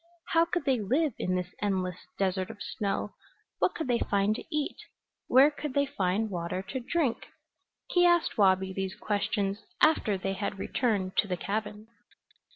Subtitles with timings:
[0.29, 3.13] How could they live in this endless desert of snow?
[3.59, 4.77] What could they find to eat?
[5.27, 7.27] Where could they find water to drink?
[7.91, 11.87] He asked Wabi these questions after they had returned to the cabin.